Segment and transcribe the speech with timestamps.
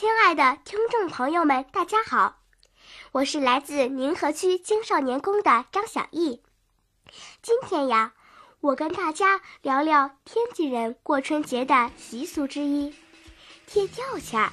[0.00, 2.38] 亲爱的听众朋友们，大家好，
[3.12, 6.40] 我是来自宁河区青少年宫的张小艺。
[7.42, 8.14] 今天呀，
[8.62, 12.94] 我跟大家聊聊天津人过春节的习俗之一——
[13.68, 14.50] 贴吊钱。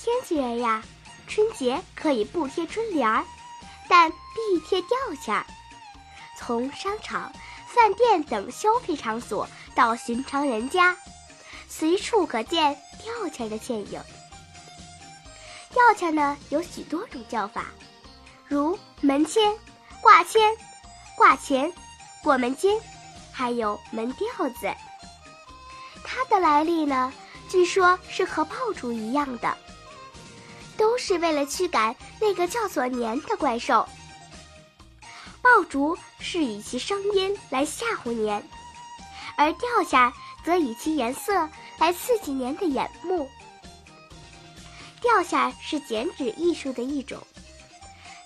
[0.00, 0.84] 天津人呀，
[1.26, 3.24] 春节可以不贴春联儿，
[3.88, 5.44] 但必贴吊钱。
[6.38, 7.32] 从商场、
[7.66, 10.96] 饭店等消费场所到寻常人家，
[11.68, 14.00] 随处可见吊钱的倩影。
[15.70, 17.66] 吊钱呢，有许多种叫法，
[18.46, 19.54] 如门签、
[20.00, 20.40] 挂签、
[21.16, 21.72] 挂钱、
[22.22, 22.80] 过门巾，
[23.32, 24.74] 还有门吊子。
[26.04, 27.12] 它的来历呢，
[27.48, 29.56] 据说是和爆竹一样的。
[30.78, 33.88] 都是为了驱赶那个叫做年的怪兽。
[35.40, 38.46] 爆竹是以其声音来吓唬年，
[39.38, 40.12] 而吊下
[40.46, 43.28] 则以其颜色来刺激您的眼目。
[45.00, 47.18] 吊下是剪纸艺术的一种，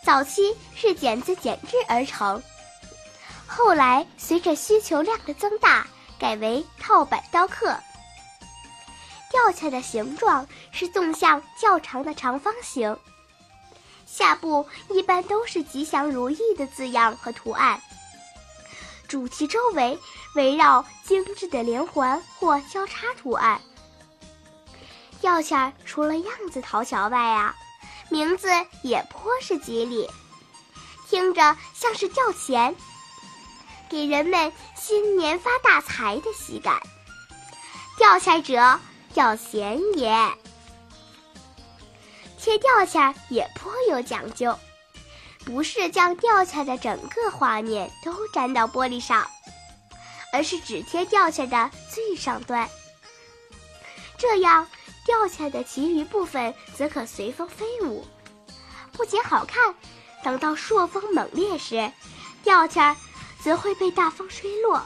[0.05, 2.43] 早期是剪子剪制而成，
[3.47, 5.87] 后来随着需求量的增大，
[6.19, 7.75] 改为套板雕刻。
[9.31, 12.95] 吊下的形状是纵向较长的长方形，
[14.05, 17.81] 下部一般都是吉祥如意的字样和图案，
[19.11, 19.99] 主题周围
[20.37, 23.61] 围绕精致的连环或交叉图案。
[25.21, 27.57] 吊钱除了样子讨巧外啊，
[28.09, 28.49] 名字
[28.85, 30.09] 也颇是吉利，
[31.09, 32.75] 听着像是吊钱，
[33.89, 36.81] 给人们新年发大财的喜感。
[37.99, 38.79] 吊钱者。
[39.15, 40.09] 要闲也，
[42.39, 44.57] 贴吊钱也颇有讲究，
[45.51, 49.29] 不是将掉下的整个画面都粘到玻璃上，
[50.33, 52.69] 而是只贴掉下的最上端，
[54.17, 54.69] 这样
[55.05, 58.07] 掉下的其余部分则可随风飞舞，
[58.93, 59.75] 不仅好看，
[60.23, 61.91] 等到朔风猛烈时，
[62.45, 62.97] 吊钱
[63.43, 64.81] 则会被大风吹落。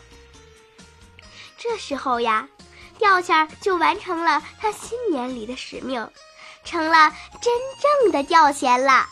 [1.59, 2.49] 这时候呀。
[2.97, 6.09] 吊钱就完成了他新年里的使命，
[6.63, 7.13] 成了
[7.43, 7.53] 真
[8.03, 9.05] 正的吊钱了。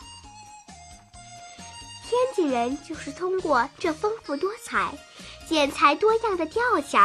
[2.12, 4.92] 天津人就是通过这丰富多彩、
[5.48, 7.00] 剪裁多样的吊钱，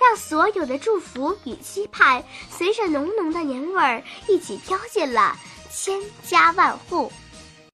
[0.00, 5.36] 让所有的祝福与期盼，随着浓浓的年味儿一起飘进了
[5.72, 7.10] 千家万户。